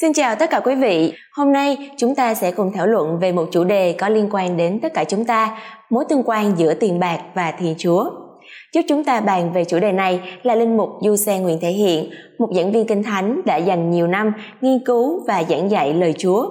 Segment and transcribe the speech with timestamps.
[0.00, 1.12] Xin chào tất cả quý vị.
[1.32, 4.56] Hôm nay chúng ta sẽ cùng thảo luận về một chủ đề có liên quan
[4.56, 5.58] đến tất cả chúng ta,
[5.90, 8.10] mối tương quan giữa tiền bạc và Thiên Chúa.
[8.74, 11.70] Giúp chúng ta bàn về chủ đề này là linh mục Du Xe Nguyễn Thể
[11.70, 15.92] Hiện, một giảng viên kinh thánh đã dành nhiều năm nghiên cứu và giảng dạy
[15.92, 16.46] lời Chúa.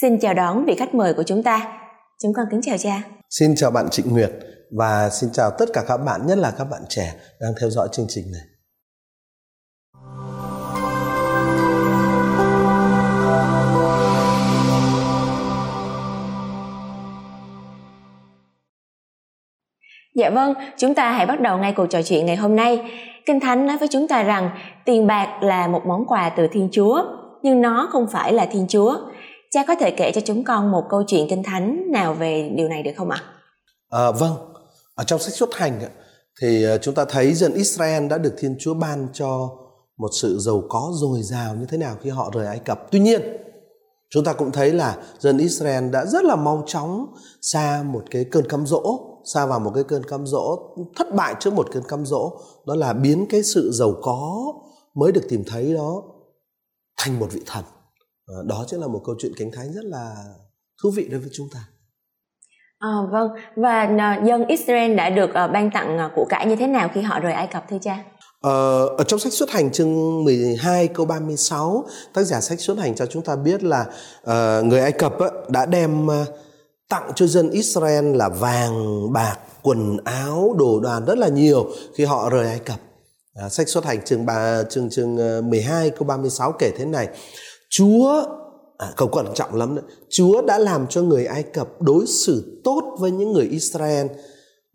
[0.00, 1.80] Xin chào đón vị khách mời của chúng ta.
[2.22, 3.02] Chúng con kính chào cha.
[3.30, 4.30] Xin chào bạn Trịnh Nguyệt
[4.78, 7.88] và xin chào tất cả các bạn, nhất là các bạn trẻ đang theo dõi
[7.92, 8.42] chương trình này.
[20.14, 22.90] Dạ vâng, chúng ta hãy bắt đầu ngay cuộc trò chuyện ngày hôm nay.
[23.26, 24.50] Kinh Thánh nói với chúng ta rằng
[24.84, 27.02] tiền bạc là một món quà từ Thiên Chúa,
[27.42, 28.96] nhưng nó không phải là Thiên Chúa.
[29.50, 32.68] Cha có thể kể cho chúng con một câu chuyện Kinh Thánh nào về điều
[32.68, 33.22] này được không ạ?
[33.90, 34.32] À, vâng,
[34.94, 35.80] ở trong sách xuất hành
[36.40, 39.48] thì ờ, chúng ta thấy dân Israel đã được Thiên Chúa ban cho
[39.98, 42.90] một sự giàu có dồi dào như thế nào khi họ rời Ai Cập.
[42.90, 43.22] Tuy nhiên,
[44.10, 47.06] chúng ta cũng thấy là dân Israel đã rất là mau chóng
[47.42, 50.58] xa một cái cơn cám dỗ xa vào một cái cơn cám dỗ
[50.96, 54.52] thất bại trước một cơn cám dỗ đó là biến cái sự giàu có
[54.94, 56.02] mới được tìm thấy đó
[56.98, 57.64] thành một vị thần
[58.26, 60.14] à, đó chính là một câu chuyện cánh thánh rất là
[60.82, 61.60] thú vị đối với chúng ta
[62.78, 66.66] À, vâng và uh, dân Israel đã được uh, ban tặng của cải như thế
[66.66, 68.04] nào khi họ rời Ai Cập thưa cha?
[68.40, 72.94] Ờ, ở trong sách xuất hành chương 12 câu 36 tác giả sách xuất hành
[72.94, 73.84] cho chúng ta biết là
[74.22, 76.12] uh, người Ai Cập á, đã đem uh,
[76.88, 82.04] tặng cho dân Israel là vàng, bạc, quần áo, đồ đoàn rất là nhiều khi
[82.04, 82.80] họ rời Ai Cập.
[83.34, 87.08] À, sách xuất hành chương ba chương chương ờ, 12 câu 36 kể thế này.
[87.70, 88.24] Chúa
[88.78, 89.84] à, câu quan trọng lắm đấy.
[90.10, 94.06] Chúa đã làm cho người Ai Cập đối xử tốt với những người Israel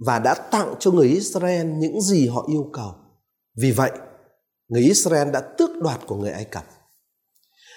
[0.06, 2.92] và đã tặng cho người Israel những gì họ yêu cầu.
[3.62, 3.92] Vì vậy,
[4.68, 6.64] người Israel đã tước đoạt của người Ai Cập.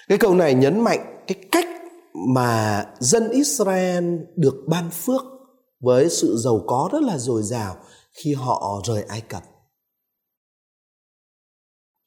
[0.07, 1.65] Cái câu này nhấn mạnh cái cách
[2.35, 5.21] mà dân Israel được ban phước
[5.79, 7.75] với sự giàu có rất là dồi dào
[8.13, 9.43] khi họ rời Ai Cập.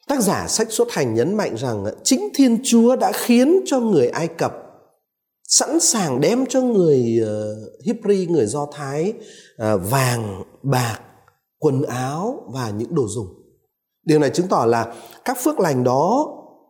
[0.08, 4.08] Tác giả sách xuất hành nhấn mạnh rằng chính Thiên Chúa đã khiến cho người
[4.08, 4.52] Ai Cập
[5.50, 9.12] sẵn sàng đem cho người ờ, Hebrew, người Do Thái
[9.56, 10.98] ờ, vàng, bạc,
[11.58, 13.26] quần áo và những đồ dùng.
[14.04, 14.94] Điều này chứng tỏ là
[15.24, 16.26] các phước lành đó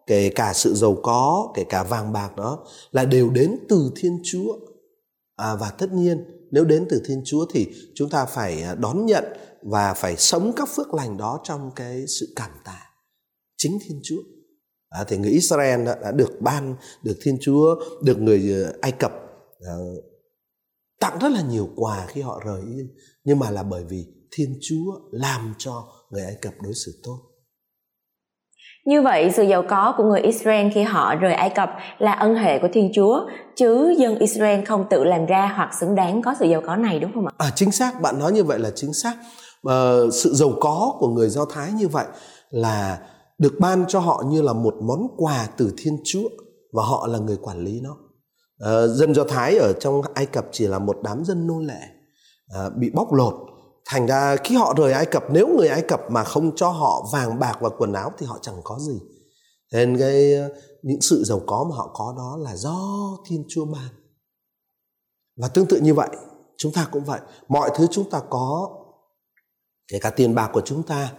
[0.07, 4.21] kể cả sự giàu có kể cả vàng bạc đó là đều đến từ thiên
[4.25, 4.59] chúa.
[5.37, 9.07] À, và tất nhiên nếu đến từ thiên chúa thì chúng ta phải à, đón
[9.07, 9.25] nhận
[9.63, 12.87] và phải sống các phước lành đó trong cái sự cảm tạ
[13.57, 14.21] chính thiên chúa.
[14.89, 18.93] À, thì người israel đã, đã được ban được thiên chúa được người à, ai
[18.93, 19.13] cập
[19.61, 19.75] à,
[21.01, 22.63] tặng rất là nhiều quà khi họ rời
[23.25, 27.30] nhưng mà là bởi vì thiên chúa làm cho người ai cập đối xử tốt
[28.91, 32.35] như vậy, sự giàu có của người Israel khi họ rời Ai Cập là ân
[32.35, 33.21] hệ của Thiên Chúa,
[33.57, 36.99] chứ dân Israel không tự làm ra hoặc xứng đáng có sự giàu có này
[36.99, 37.33] đúng không ạ?
[37.39, 39.17] À, chính xác, bạn nói như vậy là chính xác.
[39.63, 42.07] À, sự giàu có của người Do Thái như vậy
[42.51, 42.99] là
[43.39, 46.29] được ban cho họ như là một món quà từ Thiên Chúa
[46.73, 47.97] và họ là người quản lý nó.
[48.59, 51.81] À, dân Do Thái ở trong Ai Cập chỉ là một đám dân nô lệ
[52.55, 53.35] à, bị bóc lột
[53.85, 57.09] thành ra khi họ rời ai cập, nếu người ai cập mà không cho họ
[57.13, 59.01] vàng bạc và quần áo thì họ chẳng có gì.
[59.73, 60.49] Nên cái ờ,
[60.83, 62.79] những sự giàu có mà họ có đó là do
[63.27, 63.89] thiên chúa ban.
[65.37, 66.09] Và tương tự như vậy,
[66.57, 67.21] chúng ta cũng vậy.
[67.49, 68.69] Mọi thứ chúng ta có,
[69.89, 71.13] kể cả tiền bạc của chúng ta,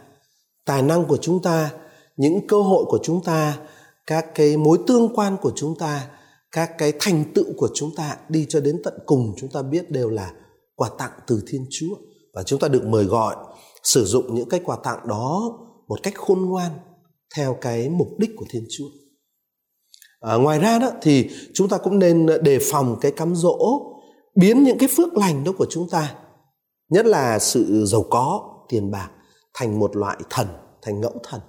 [0.66, 1.74] tài năng của chúng ta,
[2.18, 3.60] những cơ hội của chúng ta,
[4.08, 6.10] các cái mối tương quan của chúng ta,
[6.52, 9.92] các cái thành tựu của chúng ta đi cho đến tận cùng, chúng ta biết
[9.92, 10.34] đều là
[10.76, 11.96] quà tặng từ thiên chúa
[12.34, 13.36] và chúng ta được mời gọi
[13.84, 16.72] sử dụng những cái quà tặng đó một cách khôn ngoan
[17.36, 18.88] theo cái mục đích của Thiên Chúa.
[20.20, 23.58] À, ngoài ra đó thì chúng ta cũng nên đề phòng cái cám dỗ
[24.36, 26.16] biến những cái phước lành đó của chúng ta
[26.90, 29.10] nhất là sự giàu có tiền bạc
[29.54, 30.48] thành một loại thần
[30.82, 31.42] thành ngẫu thần.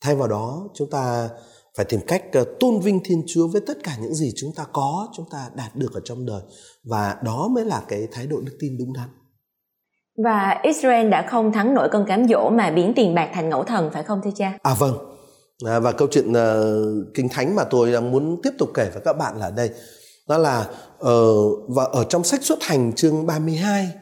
[0.00, 1.28] Thay vào đó chúng ta
[1.76, 4.66] phải tìm cách ờ, tôn vinh thiên chúa với tất cả những gì chúng ta
[4.72, 6.42] có chúng ta đạt được ở trong đời.
[6.84, 9.08] Và đó mới là cái thái độ đức tin đúng đắn
[10.24, 13.64] và Israel đã không thắng nổi cơn cám dỗ mà biến tiền bạc thành ngẫu
[13.64, 14.52] thần phải không thưa cha?
[14.62, 14.94] À vâng.
[15.66, 19.02] À, và câu chuyện uh, kinh thánh mà tôi đang muốn tiếp tục kể với
[19.04, 19.70] các bạn là đây.
[20.28, 20.66] Đó là
[21.06, 23.92] uh, và ở trong sách xuất hành chương 32 uh,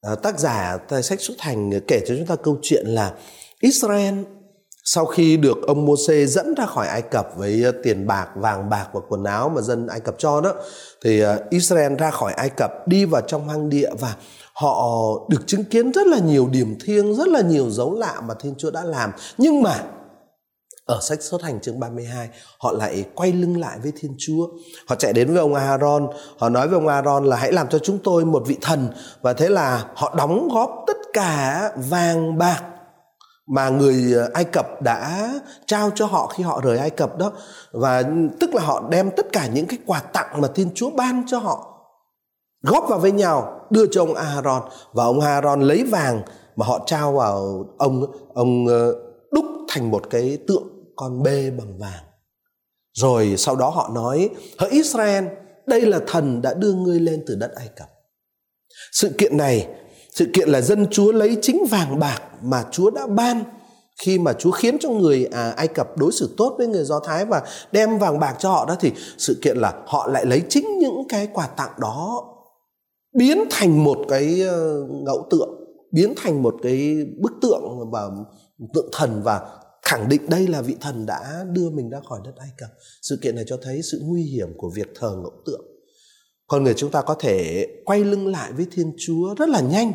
[0.00, 3.12] ờ, tác giả tại sách xuất hành kể cho chúng ta câu chuyện là
[3.60, 4.14] Israel
[4.84, 8.86] sau khi được ông Môsê dẫn ra khỏi Ai Cập với tiền bạc, vàng bạc
[8.92, 10.54] và quần áo mà dân Ai Cập cho đó
[11.04, 14.14] thì Israel ra khỏi Ai Cập đi vào trong hang địa và
[14.60, 18.34] họ được chứng kiến rất là nhiều điểm thiêng rất là nhiều dấu lạ mà
[18.40, 19.10] thiên chúa đã làm.
[19.38, 19.84] Nhưng mà
[20.86, 22.28] ở sách xuất hành chương 32
[22.58, 24.46] họ lại quay lưng lại với Thiên Chúa.
[24.86, 26.06] Họ chạy đến với ông Aaron,
[26.38, 28.88] họ nói với ông Aaron là hãy làm cho chúng tôi một vị thần.
[29.20, 32.62] Và thế là họ đóng góp tất cả vàng bạc
[33.54, 35.30] mà người Ai Cập đã
[35.66, 37.32] trao cho họ khi họ rời Ai Cập đó.
[37.72, 38.02] Và
[38.40, 41.38] tức là họ đem tất cả những cái quà tặng mà Thiên Chúa ban cho
[41.38, 41.79] họ
[42.62, 44.62] góp vào với nhau đưa cho ông Aaron.
[44.92, 46.22] Và ông Aaron lấy vàng
[46.56, 48.94] mà họ trao vào ông ông ờ,
[49.32, 52.04] đúc thành một cái tượng con bê bằng vàng.
[52.92, 55.24] Rồi sau đó họ nói hỡi Israel
[55.66, 57.88] đây là thần đã đưa ngươi lên từ đất Ai Cập.
[58.92, 59.68] Sự kiện này
[60.14, 63.44] sự kiện là dân Chúa lấy chính vàng bạc mà Chúa đã ban
[64.02, 67.00] khi mà Chúa khiến cho người à, Ai Cập đối xử tốt với người Do
[67.00, 67.42] Thái và
[67.72, 71.08] đem vàng bạc cho họ đó thì sự kiện là họ lại lấy chính những
[71.08, 72.24] cái quà tặng đó
[73.12, 75.50] biến thành một cái ờ, ngẫu tượng,
[75.92, 78.10] biến thành một cái bức tượng và
[78.74, 79.40] tượng thần và
[79.82, 82.70] khẳng định đây là vị thần đã đưa mình ra khỏi đất Ai Cập.
[83.02, 85.66] Sự kiện này cho thấy sự nguy hiểm của việc thờ ngẫu tượng.
[86.46, 89.92] Con người chúng ta có thể quay lưng lại với Thiên Chúa rất là nhanh.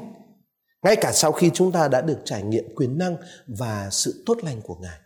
[0.83, 4.37] Ngay cả sau khi chúng ta đã được trải nghiệm quyền năng và sự tốt
[4.43, 4.99] lành của Ngài.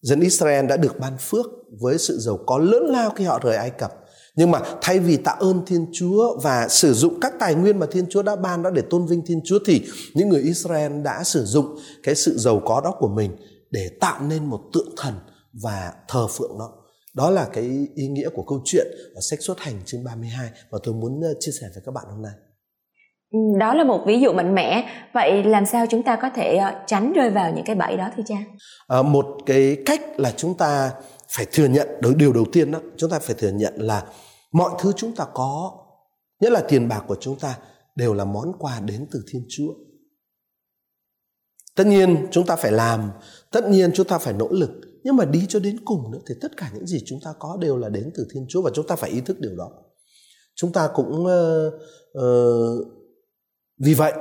[0.00, 1.46] Dân Israel đã được ban phước
[1.80, 3.92] với sự giàu có lớn lao khi họ rời Ai Cập
[4.38, 7.86] nhưng mà thay vì tạ ơn Thiên Chúa và sử dụng các tài nguyên mà
[7.90, 11.24] Thiên Chúa đã ban đó để tôn vinh Thiên Chúa thì những người Israel đã
[11.24, 13.30] sử dụng cái sự giàu có đó của mình
[13.70, 15.14] để tạo nên một tượng thần
[15.62, 16.70] và thờ phượng nó.
[17.14, 17.64] Đó là cái
[17.94, 21.34] ý nghĩa của câu chuyện ở sách xuất hành chương 32 mà tôi muốn ờ,
[21.40, 22.32] chia sẻ với các bạn hôm nay.
[23.32, 24.88] Ừ, đó là một ví dụ mạnh mẽ.
[25.14, 28.08] Vậy làm sao chúng ta có thể ờ, tránh rơi vào những cái bẫy đó
[28.16, 28.36] thưa cha?
[28.88, 30.90] À, một cái cách là chúng ta
[31.28, 34.02] phải thừa nhận điều đầu tiên đó chúng ta phải thừa nhận là
[34.52, 35.84] mọi thứ chúng ta có
[36.40, 37.58] nhất là tiền bạc của chúng ta
[37.96, 39.74] đều là món quà đến từ thiên chúa.
[41.76, 43.10] Tất nhiên chúng ta phải làm
[43.50, 44.70] tất nhiên chúng ta phải nỗ lực
[45.04, 47.56] nhưng mà đi cho đến cùng nữa thì tất cả những gì chúng ta có
[47.60, 49.70] đều là đến từ thiên chúa và chúng ta phải ý thức điều đó.
[50.54, 51.72] Chúng ta cũng uh,
[52.18, 52.86] uh,
[53.78, 54.12] vì vậy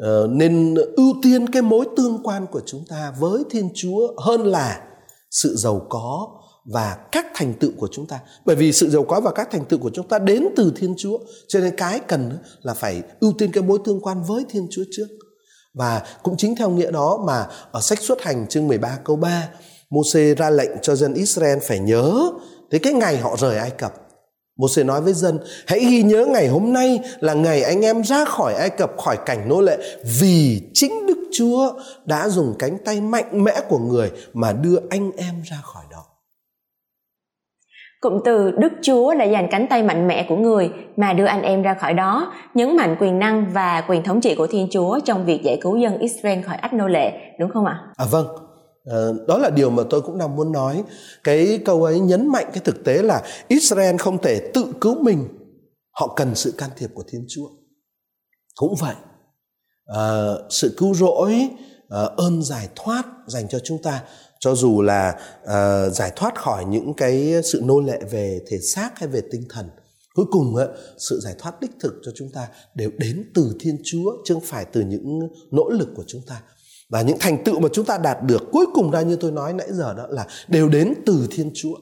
[0.00, 4.40] uh, nên ưu tiên cái mối tương quan của chúng ta với thiên chúa hơn
[4.40, 4.88] là
[5.30, 8.20] sự giàu có và các thành tựu của chúng ta.
[8.44, 10.94] Bởi vì sự giàu có và các thành tựu của chúng ta đến từ thiên
[10.98, 11.18] chúa.
[11.48, 14.84] Cho nên cái cần là phải ưu tiên cái mối tương quan với thiên chúa
[14.90, 15.06] trước.
[15.74, 19.48] Và cũng chính theo nghĩa đó mà ở sách xuất hành chương 13 câu 3
[19.92, 22.30] Môse ra lệnh cho dân Israel phải nhớ
[22.70, 23.92] tới cái ngày họ rời Ai Cập?
[24.56, 28.24] Môse nói với dân, hãy ghi nhớ ngày hôm nay là ngày anh em ra
[28.24, 29.78] khỏi Ai Cập khỏi cảnh nô lệ,
[30.20, 31.72] vì chính Đức Chúa
[32.04, 36.04] đã dùng cánh tay mạnh mẽ của người mà đưa anh em ra khỏi đó.
[38.02, 41.42] Cụm từ Đức Chúa đã dành cánh tay mạnh mẽ của người mà đưa anh
[41.42, 44.98] em ra khỏi đó, nhấn mạnh quyền năng và quyền thống trị của Thiên Chúa
[45.04, 47.80] trong việc giải cứu dân Israel khỏi ách nô lệ, đúng không ạ?
[47.96, 48.26] À vâng,
[48.84, 50.82] ờ, đó là điều mà tôi cũng đang muốn nói.
[51.24, 55.28] Cái câu ấy nhấn mạnh cái thực tế là Israel không thể tự cứu mình,
[55.90, 57.48] họ cần sự can thiệp của Thiên Chúa.
[58.56, 58.94] Cũng vậy,
[59.86, 61.48] à, sự cứu rỗi,
[61.88, 64.00] à, ơn giải thoát dành cho chúng ta
[64.42, 68.98] cho dù là uh, giải thoát khỏi những cái sự nô lệ về thể xác
[68.98, 69.68] hay về tinh thần
[70.14, 70.60] cuối cùng uh,
[70.98, 74.44] sự giải thoát đích thực cho chúng ta đều đến từ thiên chúa chứ không
[74.46, 76.42] phải từ những nỗ lực của chúng ta.
[76.90, 79.52] Và những thành tựu mà chúng ta đạt được cuối cùng ra như tôi nói
[79.52, 81.74] nãy giờ đó là đều đến từ thiên chúa.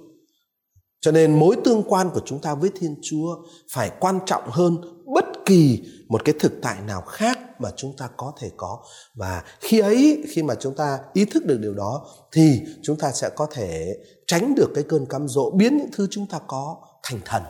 [1.00, 3.36] Cho nên mối tương quan của chúng ta với thiên chúa
[3.72, 4.76] phải quan trọng hơn
[5.14, 8.78] bất kỳ một cái thực tại nào khác mà chúng ta có thể có.
[9.14, 13.12] Và khi ấy khi mà chúng ta ý thức được điều đó thì chúng ta
[13.12, 16.76] sẽ có thể tránh được cái cơn cám dỗ biến những thứ chúng ta có
[17.02, 17.42] thành thần.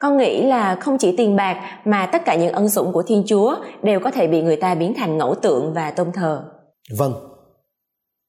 [0.00, 3.24] Con nghĩ là không chỉ tiền bạc mà tất cả những ân sủng của thiên
[3.26, 6.44] chúa đều có thể bị người ta biến thành ngẫu tượng và tôn thờ.
[6.98, 7.32] Vâng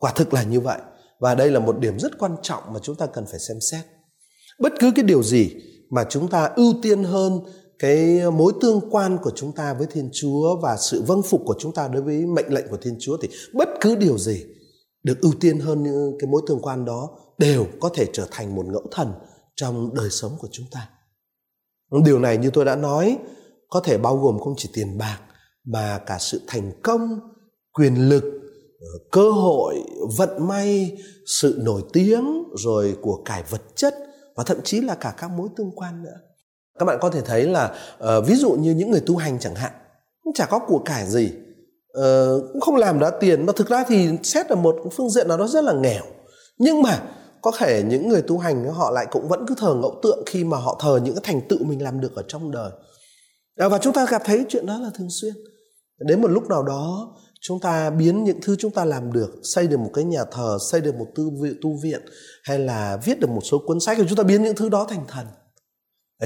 [0.03, 0.79] quả thực là như vậy.
[1.19, 3.85] Và đây là một điểm rất quan trọng mà chúng ta cần phải xem xét.
[4.59, 5.55] Bất cứ cái điều gì
[5.89, 7.39] mà chúng ta ưu tiên hơn
[7.83, 11.55] cái mối tương quan của chúng ta với Thiên Chúa và sự vâng phục của
[11.59, 14.45] chúng ta đối với mệnh lệnh của Thiên Chúa thì bất cứ điều gì
[15.03, 18.55] được ưu tiên hơn những cái mối tương quan đó đều có thể trở thành
[18.55, 19.13] một ngẫu thần
[19.55, 20.89] trong đời sống của chúng ta.
[22.05, 23.17] Điều này như tôi đã nói
[23.69, 25.19] có thể bao gồm không chỉ tiền bạc
[25.65, 27.19] mà cả sự thành công,
[27.73, 28.23] quyền lực,
[28.79, 29.75] ờ, cơ hội,
[30.17, 30.97] vận may,
[31.41, 33.95] sự nổi tiếng rồi của cải vật chất
[34.35, 36.17] và thậm chí là cả các mối tương quan nữa
[36.79, 39.55] các bạn có thể thấy là uh, ví dụ như những người tu hành chẳng
[39.55, 39.71] hạn
[40.23, 41.31] cũng chả có của cải gì
[41.99, 45.27] uh, cũng không làm ra tiền mà thực ra thì xét ở một phương diện
[45.27, 46.03] nào đó rất là nghèo.
[46.57, 47.01] Nhưng mà
[47.41, 50.43] có thể những người tu hành họ lại cũng vẫn cứ thờ ngẫu tượng khi
[50.43, 52.71] mà họ thờ những cái thành tựu mình làm được ở trong đời.
[53.57, 55.33] À, và chúng ta gặp thấy chuyện đó là thường xuyên.
[55.99, 59.67] Đến một lúc nào đó chúng ta biến những thứ chúng ta làm được xây
[59.67, 62.01] được một cái nhà thờ xây được một tư viện tu viện
[62.43, 64.85] hay là viết được một số cuốn sách thì chúng ta biến những thứ đó
[64.89, 65.25] thành thần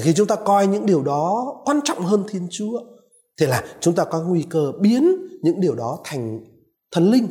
[0.02, 2.80] khi chúng ta coi những điều đó quan trọng hơn thiên chúa
[3.40, 6.40] thì là chúng ta có nguy cơ biến những điều đó thành
[6.92, 7.28] thần linh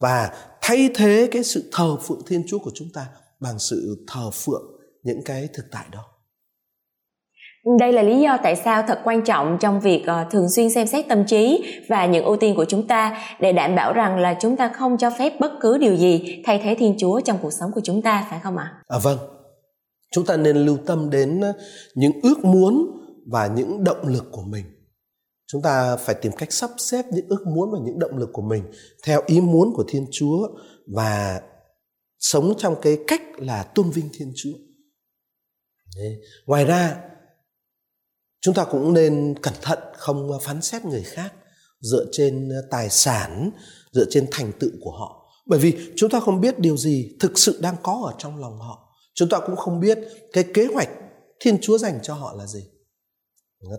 [0.00, 0.30] và
[0.62, 3.06] thay thế cái sự thờ phượng thiên chúa của chúng ta
[3.40, 4.62] bằng sự thờ phượng
[5.02, 6.04] những cái thực tại đó.
[7.78, 10.86] Đây là lý do tại sao thật quan trọng trong việc uh, thường xuyên xem
[10.86, 14.34] xét tâm trí và những ưu tiên của chúng ta để đảm bảo rằng là
[14.40, 17.50] chúng ta không cho phép bất cứ điều gì thay thế thiên chúa trong cuộc
[17.50, 18.72] sống của chúng ta phải không ạ?
[18.88, 19.18] À vâng
[20.12, 21.52] chúng ta nên lưu tâm đến ờ,
[21.94, 24.64] những ước muốn và những động lực của mình.
[25.46, 28.42] Chúng ta phải tìm cách sắp xếp những ước muốn và những động lực của
[28.42, 28.64] mình
[29.04, 30.48] theo ý muốn của thiên chúa
[30.86, 31.40] và
[32.18, 34.52] sống trong cái cách là tôn vinh thiên chúa.
[35.96, 36.16] Đấy.
[36.46, 36.96] ngoài ra,
[38.40, 41.32] chúng ta cũng nên cẩn thận không phán xét người khác
[41.80, 43.50] dựa trên ờ, tài sản,
[43.92, 45.22] dựa trên thành tựu của họ.
[45.46, 48.58] Bởi vì chúng ta không biết điều gì thực sự đang có ở trong lòng
[48.58, 49.98] họ chúng ta cũng không biết
[50.32, 50.88] cái kế hoạch
[51.40, 52.64] thiên chúa dành cho họ là gì.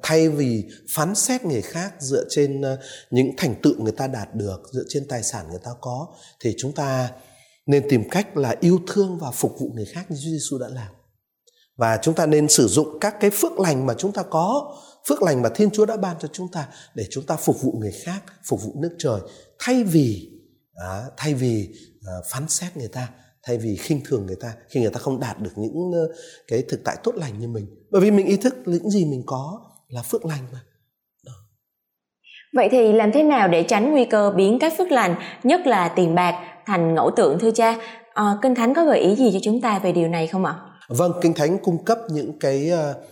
[0.03, 4.35] Thay vì phán xét người khác dựa trên ờ, những thành tựu người ta đạt
[4.35, 6.07] được dựa trên tài sản người ta có
[6.39, 7.11] thì chúng ta
[7.65, 10.67] nên tìm cách là yêu thương và phục vụ người khác như Chúa Giêsu đã
[10.67, 10.93] làm.
[11.77, 14.75] Và chúng ta nên sử dụng các cái phước lành mà chúng ta có
[15.07, 17.71] phước lành mà thiên chúa đã ban cho chúng ta để chúng ta phục vụ
[17.79, 19.19] người khác phục vụ nước trời
[19.59, 20.29] thay vì
[20.73, 21.69] à, thay vì
[22.05, 23.09] à, phán xét người ta
[23.47, 26.15] thay vì khinh thường người ta khi người ta không đạt được những uh,
[26.47, 29.23] cái thực tại tốt lành như mình bởi vì mình ý thức những gì mình
[29.25, 30.59] có là phước lành mà
[31.25, 31.33] Đó.
[32.55, 35.87] vậy thì làm thế nào để tránh nguy cơ biến các phước lành nhất là
[35.87, 36.33] tiền bạc
[36.65, 37.77] thành ngẫu tượng thưa cha
[38.13, 40.55] à, kinh thánh có gợi ý gì cho chúng ta về điều này không ạ
[40.87, 43.03] Vâng, Kinh Thánh cung cấp những cái ờ,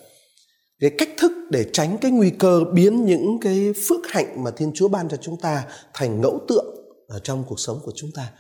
[0.80, 4.72] cái cách thức để tránh cái nguy cơ biến những cái phước hạnh mà Thiên
[4.76, 6.66] Chúa ban cho chúng ta thành ngẫu tượng
[7.08, 8.32] ở trong cuộc sống của chúng ta.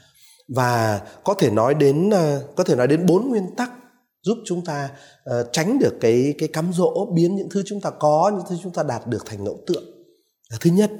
[0.55, 3.71] Và có thể nói đến ờ, có thể nói đến bốn nguyên tắc
[4.23, 4.89] giúp chúng ta
[5.29, 8.55] uh, tránh được cái cái cám dỗ biến những thứ chúng ta có những thứ
[8.63, 9.83] chúng ta đạt được thành ngẫu tượng.
[10.61, 10.91] Thứ nhất,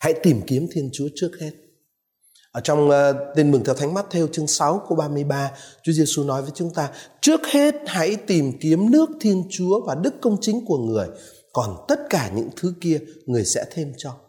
[0.00, 1.50] hãy tìm kiếm Thiên Chúa trước hết.
[2.52, 5.50] Ở trong uh, tin mừng theo Thánh Mắt theo chương 6 câu 33,
[5.82, 6.90] Chúa Giêsu nói với chúng ta,
[7.20, 11.08] trước hết hãy tìm kiếm nước Thiên Chúa và đức công chính của người,
[11.52, 14.25] còn tất cả những thứ kia người sẽ thêm cho.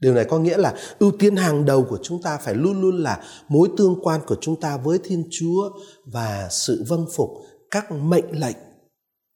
[0.00, 3.02] Điều này có nghĩa là ưu tiên hàng đầu của chúng ta phải luôn luôn
[3.02, 5.70] là mối tương quan của chúng ta với Thiên Chúa
[6.04, 7.30] và sự vâng phục
[7.70, 8.56] các mệnh lệnh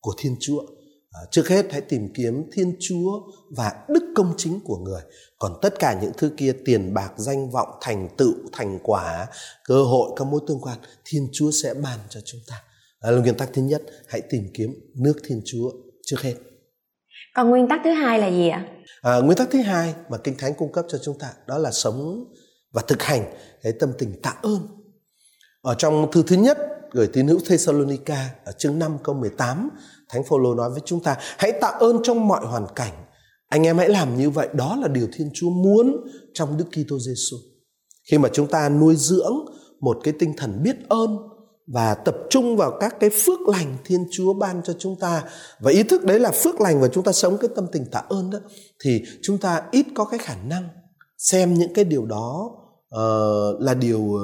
[0.00, 0.61] của Thiên Chúa.
[1.12, 3.21] À, trước hết hãy tìm kiếm thiên chúa
[3.57, 5.00] và đức công chính của người.
[5.38, 9.26] Còn tất cả những thứ kia tiền bạc danh vọng thành tựu thành quả
[9.64, 12.62] cơ hội các mối tương quan thiên chúa sẽ ban cho chúng ta.
[13.02, 14.71] Đó là nguyên tắc thứ nhất hãy tìm kiếm
[15.02, 15.71] nước thiên chúa
[16.07, 16.35] trước hết.
[17.35, 18.69] Còn nguyên tắc thứ hai là gì ạ?
[19.03, 21.71] À, nguyên tắc thứ hai mà kinh thánh cung cấp cho chúng ta đó là
[21.71, 22.25] sống
[22.73, 23.25] và thực hành
[23.63, 24.61] cái tâm tình tạ ơn
[25.61, 26.59] ở trong thư thứ nhất
[26.93, 29.71] gửi tín hữu Thessalonica ở chương 5 câu 18
[30.13, 32.93] Thánh Phaolô nói với chúng ta hãy tạ ơn trong mọi hoàn cảnh.
[33.49, 36.99] Anh em hãy làm như vậy, đó là điều Thiên Chúa muốn trong Đức Kitô
[36.99, 37.37] Giêsu.
[38.11, 39.37] Khi mà chúng ta nuôi dưỡng
[39.81, 41.17] một cái tinh thần biết ơn
[41.73, 45.25] và tập trung vào các cái phước lành Thiên Chúa ban cho chúng ta.
[45.61, 48.02] Và ý thức đấy là phước lành và chúng ta sống cái tâm tình tạ
[48.09, 48.38] ơn đó
[48.85, 50.69] thì chúng ta ít có cái khả năng
[51.19, 52.50] xem những cái điều đó
[52.97, 54.21] uh, là điều uh,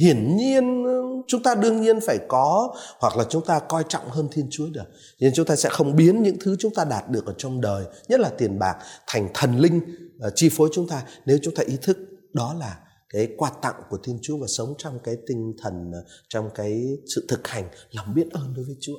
[0.00, 0.84] hiển nhiên
[1.26, 4.66] chúng ta đương nhiên phải có hoặc là chúng ta coi trọng hơn thiên chúa
[4.72, 4.84] được.
[5.20, 7.84] Nên chúng ta sẽ không biến những thứ chúng ta đạt được ở trong đời
[8.08, 9.80] nhất là tiền bạc thành thần linh
[10.26, 11.02] uh, chi phối chúng ta.
[11.26, 11.98] Nếu chúng ta ý thức
[12.32, 12.76] đó là
[13.12, 16.82] cái quà tặng của thiên chúa và sống trong cái tinh thần uh, trong cái
[17.14, 18.96] sự thực hành lòng biết ơn đối với chúa.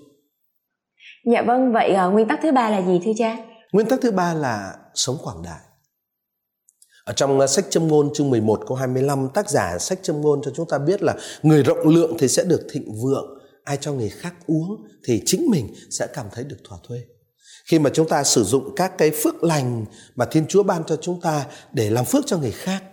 [1.33, 3.37] Dạ vâng vậy uh, nguyên tắc thứ ba là gì thưa cha?
[3.71, 5.59] Nguyên tắc thứ ba là sống quảng đại.
[7.03, 10.41] Ở trong uh, sách châm ngôn chương 11 câu 25 tác giả sách châm ngôn
[10.43, 13.93] cho chúng ta biết là người rộng lượng thì sẽ được thịnh vượng, ai cho
[13.93, 16.99] người khác uống thì chính mình sẽ cảm thấy được thỏa thuê.
[17.65, 19.85] Khi mà chúng ta sử dụng các cái phước lành
[20.15, 22.83] mà Thiên Chúa ban cho chúng ta để làm phước cho người khác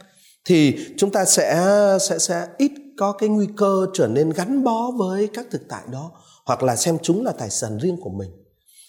[0.44, 1.66] thì chúng ta sẽ
[2.00, 5.82] sẽ sẽ ít có cái nguy cơ trở nên gắn bó với các thực tại
[5.92, 6.10] đó
[6.46, 8.30] hoặc là xem chúng là tài sản riêng của mình.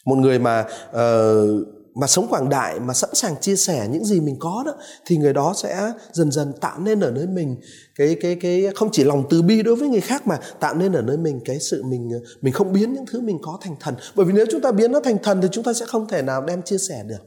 [0.06, 4.20] Một người mà uh, mà sống quảng đại mà sẵn sàng chia sẻ những gì
[4.20, 4.74] mình có đó
[5.06, 7.56] thì người đó sẽ dần dần tạo nên ở nơi mình
[7.96, 10.94] cái cái cái không chỉ lòng từ bi đối với người khác mà tạo nên
[10.94, 12.10] ở nơi mình cái sự mình
[12.42, 14.92] mình không biến những thứ mình có thành thần bởi vì nếu chúng ta biến
[14.92, 17.22] nó thành thần thì chúng ta sẽ không thể nào đem chia sẻ được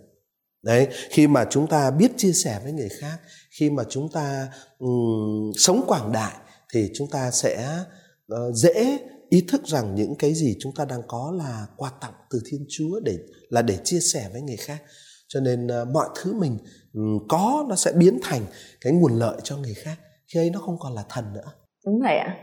[0.63, 3.19] đấy khi mà chúng ta biết chia sẻ với người khác
[3.59, 4.49] khi mà chúng ta
[4.79, 6.37] um, sống quảng đại
[6.73, 7.85] thì chúng ta sẽ
[8.35, 8.99] uh, dễ
[9.29, 12.67] ý thức rằng những cái gì chúng ta đang có là quà tặng từ thiên
[12.69, 14.83] chúa để là để chia sẻ với người khác.
[15.29, 16.59] Cho nên uh, mọi thứ mình
[17.29, 18.43] có nó sẽ biến thành
[18.81, 19.99] cái nguồn lợi cho người khác.
[20.35, 21.53] Khi ấy nó không còn là thần nữa.
[21.87, 22.37] Đúng vậy ạ.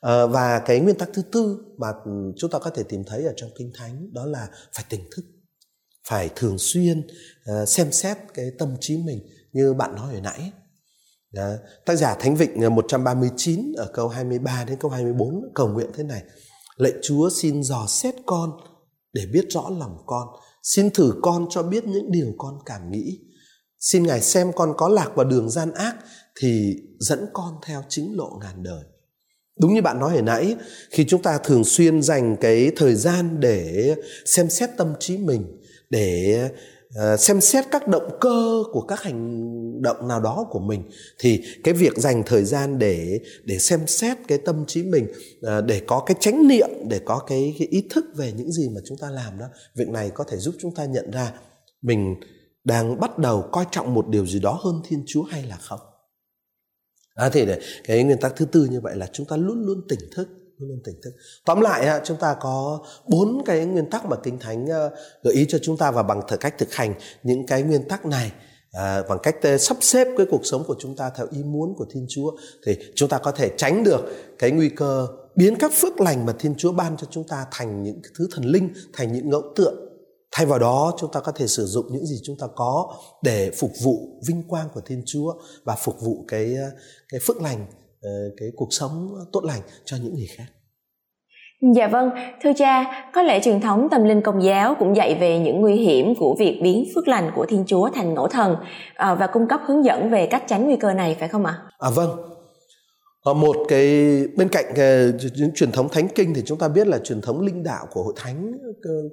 [0.00, 1.88] À, và cái nguyên tắc thứ tư mà
[2.36, 5.24] chúng ta có thể tìm thấy ở trong kinh thánh đó là phải tỉnh thức
[6.08, 9.20] phải thường xuyên uh, xem xét cái tâm trí mình
[9.52, 10.52] như bạn nói hồi nãy
[11.32, 11.52] đó.
[11.84, 16.04] Tác giả Thánh Vịnh à, 139 ở câu 23 đến câu 24 cầu nguyện thế
[16.04, 16.22] này.
[16.76, 18.50] Lạy Chúa xin dò xét con
[19.12, 20.28] để biết rõ lòng con.
[20.62, 23.18] Xin thử con cho biết những điều con cảm nghĩ.
[23.80, 25.96] Xin Ngài xem con có lạc vào đường gian ác
[26.40, 28.84] thì dẫn con theo chính lộ ngàn đời.
[29.60, 30.56] Đúng như bạn nói hồi nãy,
[30.90, 33.94] khi chúng ta thường xuyên dành cái thời gian để
[34.24, 36.48] xem xét tâm trí mình, để
[36.94, 41.42] Ờ, xem xét các động cơ của các hành động nào đó của mình thì
[41.64, 45.82] cái việc dành thời gian để để xem xét cái tâm trí mình ờ, để
[45.86, 48.98] có cái chánh niệm để có cái, cái ý thức về những gì mà chúng
[48.98, 51.32] ta làm đó việc này có thể giúp chúng ta nhận ra
[51.82, 52.14] mình
[52.64, 55.80] đang bắt đầu coi trọng một điều gì đó hơn thiên chúa hay là không.
[57.14, 59.80] À, thì để cái nguyên tắc thứ tư như vậy là chúng ta luôn luôn
[59.88, 60.28] tỉnh thức
[60.62, 61.10] luôn luôn tỉnh thức.
[61.44, 64.90] Tóm lại chúng ta có bốn cái nguyên tắc mà kinh thánh ờ,
[65.22, 68.06] gợi ý cho chúng ta và bằng thời cách thực hành những cái nguyên tắc
[68.06, 68.32] này
[68.72, 71.74] à, bằng cách ờ, sắp xếp cái cuộc sống của chúng ta theo ý muốn
[71.76, 72.32] của thiên chúa
[72.66, 74.00] thì chúng ta có thể tránh được
[74.38, 77.82] cái nguy cơ biến các phước lành mà thiên chúa ban cho chúng ta thành
[77.82, 79.88] những thứ thần linh thành những ngẫu tượng.
[80.34, 83.50] Thay vào đó chúng ta có thể sử dụng những gì chúng ta có để
[83.58, 86.56] phục vụ vinh quang của thiên chúa và phục vụ cái
[87.08, 87.66] cái phước lành
[88.36, 90.46] cái cuộc sống tốt lành cho những người khác
[91.74, 92.10] Dạ vâng,
[92.42, 95.74] thưa cha, có lẽ truyền thống tâm linh công giáo cũng dạy về những nguy
[95.74, 98.56] hiểm của việc biến phước lành của Thiên Chúa thành ngẫu thần
[98.94, 101.62] à, và cung cấp hướng dẫn về cách tránh nguy cơ này phải không ạ?
[101.78, 102.10] À vâng.
[103.24, 103.86] Ở một cái
[104.36, 107.40] bên cạnh cái, những truyền thống thánh kinh thì chúng ta biết là truyền thống
[107.40, 108.52] linh đạo của hội thánh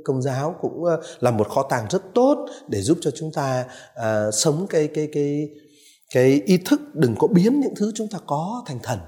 [0.03, 0.83] công giáo cũng
[1.19, 3.65] là một kho tàng rất tốt để giúp cho chúng ta
[3.99, 5.49] uh, sống cái cái cái
[6.13, 8.99] cái ý thức đừng có biến những thứ chúng ta có thành thần.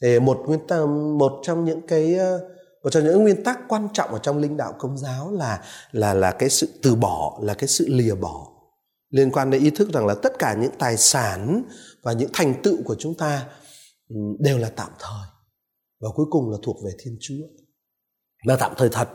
[0.00, 2.40] Để một nguyên tắc một trong những cái ờ,
[2.82, 6.14] một trong những nguyên tắc quan trọng ở trong linh đạo công giáo là là
[6.14, 8.46] là cái sự từ bỏ, là cái sự lìa bỏ.
[9.10, 11.62] Liên quan đến ý thức rằng là tất cả những tài sản
[12.02, 13.46] và những thành tựu của chúng ta
[14.08, 15.28] ừ, đều là tạm thời
[16.00, 17.46] và cuối cùng là thuộc về thiên chúa.
[18.44, 19.08] Là tạm thời thật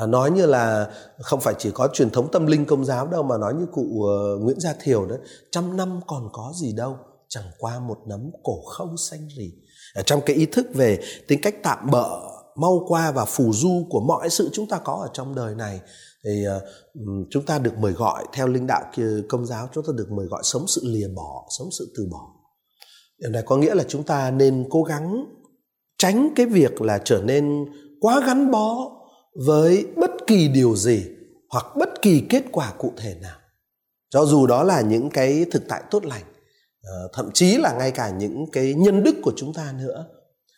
[0.00, 3.22] à, nói như là không phải chỉ có truyền thống tâm linh công giáo đâu
[3.22, 5.18] mà nói như cụ uh, Nguyễn Gia Thiều đấy
[5.50, 6.96] trăm năm còn có gì đâu
[7.28, 9.52] chẳng qua một nấm cổ không xanh rì
[9.94, 12.20] ở trong cái ý thức về tính cách tạm bợ
[12.56, 15.80] mau qua và phù du của mọi sự chúng ta có ở trong đời này
[16.24, 16.62] thì uh,
[17.30, 18.82] chúng ta được mời gọi theo linh đạo
[19.28, 22.32] công giáo chúng ta được mời gọi sống sự lìa bỏ sống sự từ bỏ.
[23.18, 25.24] Điều này có nghĩa là chúng ta nên cố gắng
[25.98, 27.64] tránh cái việc là trở nên
[28.00, 28.95] quá gắn bó
[29.46, 31.06] với bất kỳ điều gì
[31.50, 33.38] hoặc bất kỳ kết quả cụ thể nào.
[34.10, 36.24] Cho dù đó là những cái thực tại tốt lành
[36.82, 40.06] ờ, thậm chí là ngay cả những cái nhân đức của chúng ta nữa,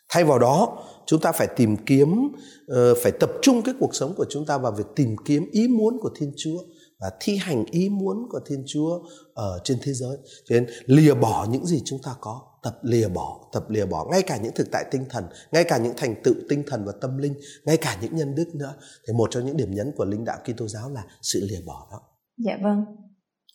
[0.09, 2.31] thay vào đó, chúng ta phải tìm kiếm
[2.67, 5.67] ờ, phải tập trung cái cuộc sống của chúng ta vào việc tìm kiếm ý
[5.67, 6.59] muốn của thiên chúa
[6.99, 8.99] và thi hành ý muốn của thiên chúa
[9.33, 10.17] ở trên thế giới.
[10.45, 14.07] Cho nên lìa bỏ những gì chúng ta có tập lìa bỏ tập lìa bỏ
[14.11, 16.91] ngay cả những thực tại tinh thần ngay cả những thành tựu tinh thần và
[17.01, 17.33] tâm linh
[17.65, 18.73] ngay cả những nhân đức nữa.
[19.07, 21.87] Thì một trong những điểm nhấn của linh đạo Kitô giáo là sự lìa bỏ
[21.91, 22.01] đó.
[22.45, 22.85] Dạ vâng.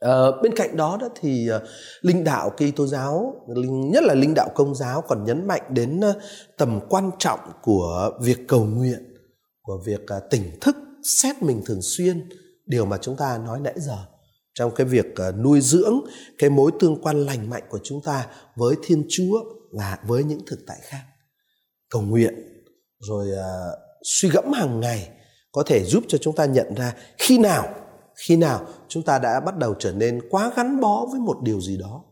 [0.00, 0.12] À,
[0.42, 1.62] bên cạnh đó đó thì uh,
[2.00, 6.00] linh đạo Kitô giáo linh, nhất là linh đạo công giáo còn nhấn mạnh đến
[6.00, 6.16] uh,
[6.58, 9.14] tầm quan trọng của việc cầu nguyện
[9.62, 12.28] của việc uh, tỉnh thức xét mình thường xuyên.
[12.66, 13.98] Điều mà chúng ta nói nãy giờ
[14.54, 16.00] trong cái việc ờ, nuôi dưỡng
[16.38, 20.40] cái mối tương quan lành mạnh của chúng ta với Thiên Chúa và với những
[20.46, 21.02] thực tại khác.
[21.90, 22.34] Cầu nguyện
[22.98, 25.10] rồi uh, suy gẫm hàng ngày
[25.52, 27.74] có thể giúp cho chúng ta nhận ra khi nào
[28.14, 31.60] khi nào chúng ta đã bắt đầu trở nên quá gắn bó với một điều
[31.60, 32.04] gì đó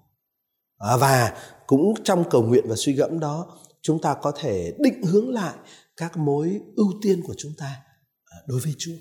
[0.79, 5.03] à, và cũng trong cầu nguyện và suy gẫm đó chúng ta có thể định
[5.03, 5.55] hướng lại
[5.97, 7.77] các mối ưu tiên của chúng ta
[8.25, 8.93] à, đối với Chúa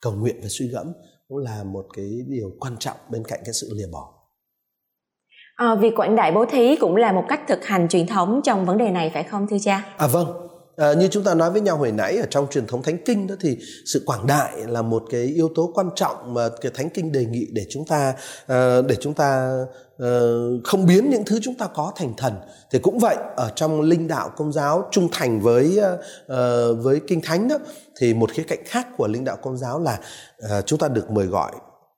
[0.00, 0.92] cầu nguyện và suy gẫm
[1.32, 4.12] cũng là một cái điều quan trọng bên cạnh cái sự lìa bỏ.
[5.56, 8.66] À, việc quảng đại bố thí cũng là một cách thực hành truyền thống trong
[8.66, 9.94] vấn đề này phải không thưa cha?
[9.98, 12.82] À vâng À, như chúng ta nói với nhau hồi nãy ở trong truyền thống
[12.82, 16.48] thánh kinh đó thì sự quảng đại là một cái yếu tố quan trọng mà
[16.60, 19.58] cái thánh kinh đề nghị để chúng ta uh, để chúng ta
[20.02, 20.08] uh,
[20.64, 22.34] không biến những thứ chúng ta có thành thần.
[22.70, 27.20] Thì cũng vậy ở trong linh đạo công giáo trung thành với uh, với kinh
[27.20, 27.58] thánh đó
[27.98, 30.00] thì một khía cạnh khác của linh đạo công giáo là
[30.44, 31.52] uh, chúng ta được mời gọi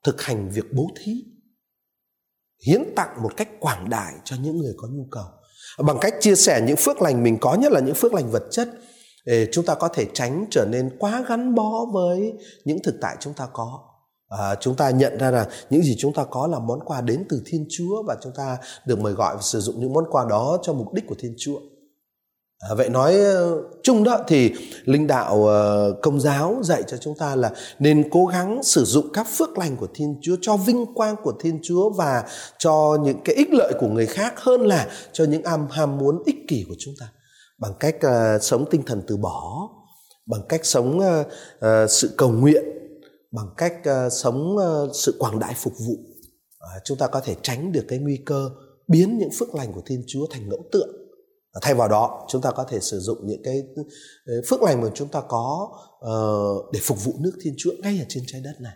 [0.05, 1.25] thực hành việc bố thí
[2.67, 5.25] hiến tặng một cách quảng đại cho những người có nhu cầu
[5.79, 8.43] bằng cách chia sẻ những phước lành mình có nhất là những phước lành vật
[8.51, 8.69] chất
[9.27, 12.33] để chúng ta có thể tránh trở nên quá gắn bó với
[12.65, 13.81] những thực tại chúng ta có.
[14.29, 17.25] À, chúng ta nhận ra rằng những gì chúng ta có là món quà đến
[17.29, 20.25] từ thiên chúa và chúng ta được mời gọi và sử dụng những món quà
[20.31, 21.61] đó cho mục đích của thiên chúa.
[22.69, 24.53] À, vậy nói ờ, chung đó thì
[24.85, 29.13] linh đạo ờ, công giáo dạy cho chúng ta là nên cố gắng sử dụng
[29.13, 32.25] các phước lành của thiên chúa cho vinh quang của thiên chúa và
[32.59, 36.23] cho những cái ích lợi của người khác hơn là cho những am ham muốn
[36.27, 37.13] ích kỷ của chúng ta.
[37.59, 39.69] Bằng cách uh, sống tinh thần từ bỏ
[40.27, 42.65] bằng cách sống uh, uh, sự cầu nguyện
[43.33, 45.95] bằng cách uh, sống uh, sự quảng đại phục vụ.
[45.95, 48.51] Uh, chúng ta có thể tránh được cái nguy cơ
[48.89, 51.04] biến những phước lành của thiên chúa thành ngẫu tượng
[51.63, 53.63] thay vào đó chúng ta có thể sử dụng những cái
[54.49, 55.69] phước lành mà chúng ta có
[56.07, 58.73] uh, để phục vụ nước thiên chúa ngay ở trên trái đất này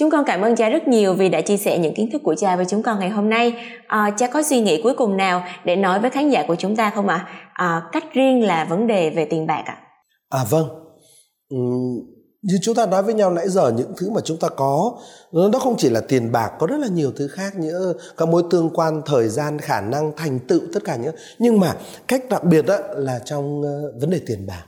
[0.00, 2.34] Chúng con cảm ơn cha rất nhiều vì đã chia sẻ những kiến thức của
[2.34, 3.54] cha với chúng con ngày hôm nay.
[3.86, 6.76] À, cha có suy nghĩ cuối cùng nào để nói với khán giả của chúng
[6.76, 7.26] ta không ạ?
[7.52, 7.66] À?
[7.66, 9.78] À, cách riêng là vấn đề về tiền bạc ạ.
[10.28, 10.38] À?
[10.38, 10.68] à vâng.
[11.54, 14.98] Uhm, như chúng ta nói với nhau nãy giờ những thứ mà chúng ta có
[15.30, 17.96] ừ, nó không chỉ là tiền bạc có rất là nhiều thứ khác như ừ,
[18.16, 21.76] các mối tương quan thời gian khả năng thành tựu tất cả những nhưng mà
[22.08, 24.64] cách đặc biệt đó là trong ờ, vấn đề tiền bạc.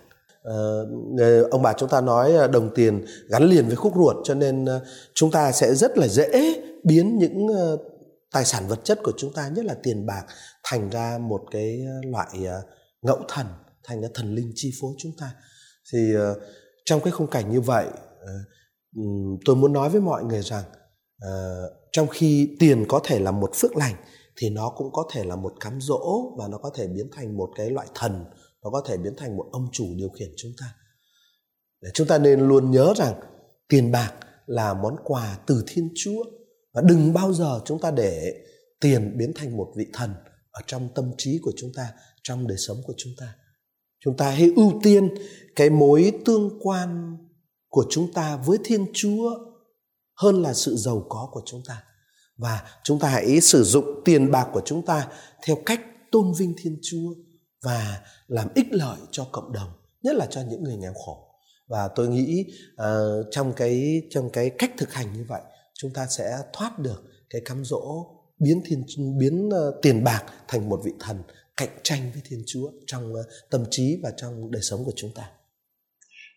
[0.54, 4.66] Uh, ông bà chúng ta nói đồng tiền gắn liền với khúc ruột cho nên
[5.14, 6.54] chúng ta sẽ rất là dễ
[6.84, 7.46] biến những
[8.32, 10.22] tài sản vật chất của chúng ta nhất là tiền bạc
[10.64, 12.28] thành ra một cái loại
[13.02, 13.46] ngẫu thần
[13.84, 15.30] thành ra thần linh chi phối chúng ta.
[15.92, 16.36] Thì uh,
[16.84, 17.86] trong cái khung cảnh như vậy
[18.20, 18.32] ờ,
[19.44, 20.64] tôi muốn nói với mọi người rằng
[21.20, 23.94] ờ, trong khi tiền có thể là một phước lành,
[24.36, 27.36] thì nó cũng có thể là một cám dỗ và nó có thể biến thành
[27.36, 28.24] một cái loại thần,
[28.64, 30.74] nó có thể biến thành một ông chủ điều khiển chúng ta.
[31.80, 33.20] Để chúng ta nên luôn nhớ rằng
[33.68, 34.12] tiền bạc
[34.46, 36.24] là món quà từ thiên chúa
[36.74, 38.34] và đừng bao giờ chúng ta để
[38.80, 40.14] tiền biến thành một vị thần
[40.50, 41.92] ở trong tâm trí của chúng ta,
[42.22, 43.34] trong đời sống của chúng ta
[44.04, 45.14] chúng ta hãy ưu tiên
[45.56, 47.16] cái mối tương quan
[47.68, 49.30] của chúng ta với thiên chúa
[50.14, 51.82] hơn là sự giàu có của chúng ta.
[52.36, 55.08] Và chúng ta hãy sử dụng tiền bạc của chúng ta
[55.46, 57.14] theo cách tôn vinh thiên chúa
[57.62, 59.68] và làm ích lợi cho cộng đồng
[60.02, 61.28] nhất là cho những người nghèo khổ.
[61.68, 65.42] Và tôi nghĩ uh, trong cái trong cái cách thực hành như vậy
[65.74, 68.06] chúng ta sẽ thoát được cái cám dỗ
[68.38, 68.84] biến thiên
[69.18, 71.22] biến uh, tiền bạc thành một vị thần
[71.66, 75.10] cạnh tranh với thiên chúa trong uh, tâm trí và trong đời sống của chúng
[75.14, 75.22] ta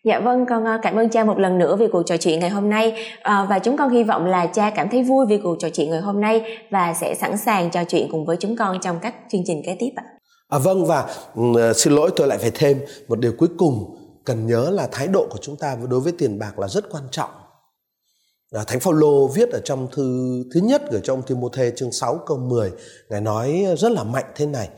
[0.04, 2.50] Dạ vâng, con ờ, cảm ơn cha một lần nữa vì cuộc trò chuyện ngày
[2.50, 5.56] hôm nay à, và chúng con hy vọng là cha cảm thấy vui vì cuộc
[5.58, 8.78] trò chuyện ngày hôm nay và sẽ sẵn sàng trò chuyện cùng với chúng con
[8.82, 10.04] trong các chương trình kế tiếp ạ.
[10.48, 11.06] À vâng và
[11.40, 15.06] uh, xin lỗi tôi lại phải thêm một điều cuối cùng cần nhớ là thái
[15.06, 17.30] độ của chúng ta đối với tiền bạc là rất quan trọng.
[18.52, 20.04] À, Thánh Phaolô viết ở trong thư
[20.54, 22.72] thứ nhất gửi cho ông Timôthê chương 6 câu 10
[23.10, 24.68] ngài nói rất là mạnh thế này.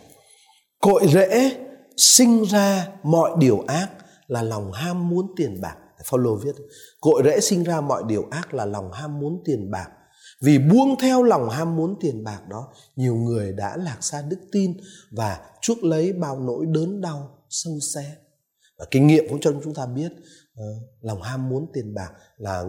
[0.80, 1.56] Cội rễ
[1.96, 3.88] sinh ra mọi điều ác
[4.26, 5.76] là lòng ham muốn tiền bạc.
[6.04, 6.54] Phaolô viết,
[7.00, 9.88] cội rễ sinh ra mọi điều ác là lòng ham muốn tiền bạc.
[10.42, 14.38] Vì buông theo lòng ham muốn tiền bạc đó, nhiều người đã lạc xa đức
[14.52, 14.76] tin
[15.10, 18.16] và chuốc lấy bao nỗi đớn đau sâu xé.
[18.78, 20.12] Và kinh nghiệm cũng cho chúng ta biết
[20.56, 20.64] ờ,
[21.00, 22.64] lòng ham muốn tiền bạc là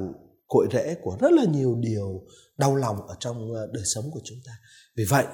[0.47, 2.21] cội rễ của rất là nhiều điều
[2.57, 4.51] đau lòng ở trong ờ, đời sống của chúng ta.
[4.95, 5.25] Vì vậy,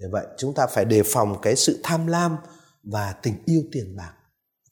[0.00, 2.36] vì vậy chúng ta phải đề phòng cái sự tham lam
[2.82, 4.12] và tình yêu tiền bạc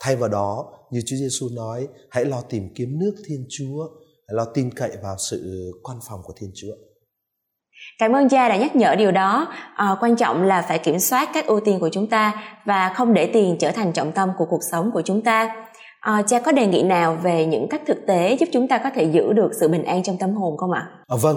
[0.01, 3.88] Thay vào đó, như Chúa Giêsu nói, hãy lo tìm kiếm nước Thiên Chúa,
[4.29, 6.73] hãy lo tin cậy vào sự quan phòng của Thiên Chúa.
[7.99, 9.49] Cảm ơn cha đã nhắc nhở điều đó.
[9.75, 13.14] À, quan trọng là phải kiểm soát các ưu tiên của chúng ta và không
[13.14, 15.67] để tiền trở thành trọng tâm của cuộc sống của chúng ta.
[16.01, 18.91] À, cha có đề nghị nào về những cách thực tế giúp chúng ta có
[18.95, 20.88] thể giữ được sự bình an trong tâm hồn không ạ?
[21.07, 21.37] À, vâng,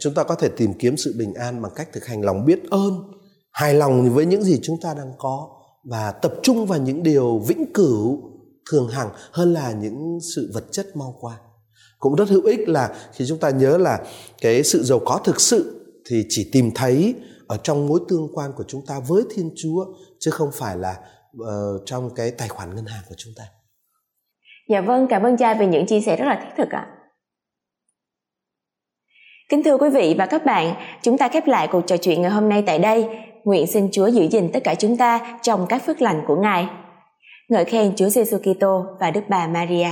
[0.00, 2.62] chúng ta có thể tìm kiếm sự bình an bằng cách thực hành lòng biết
[2.70, 3.19] ơn,
[3.52, 5.48] hài lòng với những gì chúng ta đang có
[5.84, 8.30] và tập trung vào những điều vĩnh cửu
[8.70, 11.38] thường hằng hơn là những sự vật chất mau qua.
[11.98, 13.98] Cũng rất hữu ích là khi chúng ta nhớ là
[14.40, 17.14] cái sự giàu có thực sự thì chỉ tìm thấy
[17.46, 19.86] ở trong mối tương quan của chúng ta với thiên chúa
[20.18, 20.96] chứ không phải là
[21.36, 23.44] uh, trong cái tài khoản ngân hàng của chúng ta.
[24.68, 26.86] Dạ vâng cảm ơn cha về những chia sẻ rất là thiết thực ạ.
[29.48, 32.30] Kính thưa quý vị và các bạn chúng ta khép lại cuộc trò chuyện ngày
[32.30, 33.08] hôm nay tại đây
[33.44, 36.68] nguyện xin Chúa giữ gìn tất cả chúng ta trong các phước lành của Ngài.
[37.48, 39.90] Ngợi khen Chúa Giêsu Kitô và Đức Bà Maria.